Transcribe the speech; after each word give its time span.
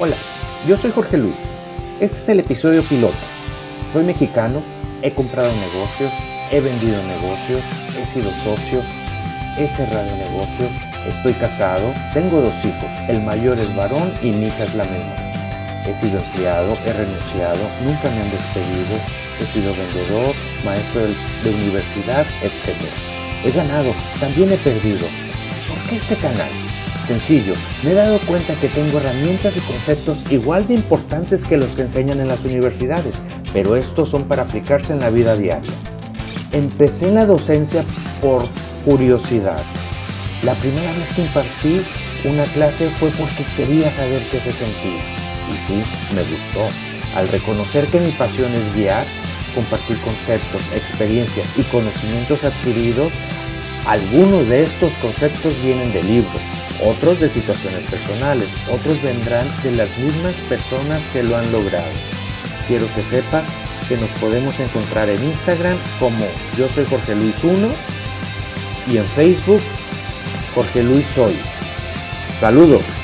Hola, 0.00 0.16
yo 0.66 0.76
soy 0.76 0.90
Jorge 0.90 1.16
Luis. 1.16 1.36
Este 2.00 2.16
es 2.16 2.28
el 2.28 2.40
episodio 2.40 2.82
piloto. 2.82 3.14
Soy 3.92 4.02
mexicano, 4.02 4.60
he 5.02 5.14
comprado 5.14 5.52
negocios, 5.54 6.12
he 6.50 6.60
vendido 6.60 7.00
negocios, 7.04 7.62
he 7.96 8.04
sido 8.04 8.28
socio, 8.42 8.82
he 9.56 9.68
cerrado 9.68 10.10
negocios, 10.16 10.68
estoy 11.06 11.32
casado, 11.34 11.94
tengo 12.12 12.40
dos 12.40 12.56
hijos, 12.64 12.90
el 13.08 13.22
mayor 13.22 13.56
es 13.60 13.72
varón 13.76 14.12
y 14.20 14.32
mi 14.32 14.46
hija 14.46 14.64
es 14.64 14.74
la 14.74 14.82
menor. 14.82 15.16
He 15.86 15.94
sido 15.94 16.18
empleado, 16.18 16.76
he 16.84 16.92
renunciado, 16.92 17.60
nunca 17.84 18.10
me 18.10 18.20
han 18.20 18.30
despedido, 18.32 18.98
he 19.40 19.46
sido 19.46 19.72
vendedor, 19.76 20.34
maestro 20.64 21.02
de 21.02 21.50
universidad, 21.50 22.26
etc. 22.42 22.74
He 23.44 23.52
ganado, 23.52 23.94
también 24.18 24.50
he 24.50 24.56
perdido. 24.56 25.06
¿Por 25.68 25.78
qué 25.88 25.96
este 25.96 26.16
canal? 26.16 26.50
Sencillo, 27.06 27.54
me 27.82 27.90
he 27.90 27.94
dado 27.94 28.18
cuenta 28.20 28.54
que 28.54 28.68
tengo 28.68 28.98
herramientas 28.98 29.56
y 29.58 29.60
conceptos 29.60 30.18
igual 30.30 30.66
de 30.66 30.74
importantes 30.74 31.44
que 31.44 31.58
los 31.58 31.68
que 31.70 31.82
enseñan 31.82 32.18
en 32.18 32.28
las 32.28 32.42
universidades, 32.44 33.14
pero 33.52 33.76
estos 33.76 34.08
son 34.08 34.24
para 34.24 34.44
aplicarse 34.44 34.94
en 34.94 35.00
la 35.00 35.10
vida 35.10 35.36
diaria. 35.36 35.70
Empecé 36.52 37.10
la 37.12 37.26
docencia 37.26 37.84
por 38.22 38.46
curiosidad. 38.86 39.62
La 40.42 40.54
primera 40.54 40.90
vez 40.94 41.12
que 41.14 41.22
impartí 41.22 41.82
una 42.24 42.44
clase 42.46 42.88
fue 42.98 43.10
porque 43.10 43.44
quería 43.54 43.92
saber 43.92 44.22
qué 44.30 44.40
se 44.40 44.52
sentía. 44.52 45.02
Y 45.50 45.66
sí, 45.66 45.82
me 46.14 46.22
gustó. 46.22 46.70
Al 47.16 47.28
reconocer 47.28 47.86
que 47.88 48.00
mi 48.00 48.12
pasión 48.12 48.52
es 48.54 48.74
guiar, 48.74 49.04
compartir 49.54 50.00
conceptos, 50.00 50.62
experiencias 50.74 51.46
y 51.56 51.62
conocimientos 51.64 52.42
adquiridos, 52.44 53.12
algunos 53.86 54.48
de 54.48 54.62
estos 54.62 54.92
conceptos 54.94 55.54
vienen 55.62 55.92
de 55.92 56.02
libros, 56.02 56.42
otros 56.84 57.18
de 57.20 57.30
situaciones 57.30 57.82
personales, 57.84 58.48
otros 58.70 59.00
vendrán 59.02 59.46
de 59.62 59.72
las 59.72 59.88
mismas 59.98 60.36
personas 60.48 61.02
que 61.12 61.22
lo 61.22 61.36
han 61.36 61.50
logrado. 61.50 61.90
Quiero 62.68 62.86
que 62.94 63.02
sepas 63.04 63.44
que 63.88 63.96
nos 63.96 64.10
podemos 64.20 64.58
encontrar 64.60 65.08
en 65.08 65.22
Instagram 65.22 65.76
como 65.98 66.26
yo 66.56 66.68
soy 66.68 66.84
Jorge 66.86 67.14
Luis 67.14 67.42
1 67.42 67.68
y 68.90 68.98
en 68.98 69.06
Facebook 69.08 69.62
Jorge 70.54 70.82
Luis 70.82 71.06
Soy. 71.14 71.34
Saludos. 72.40 73.03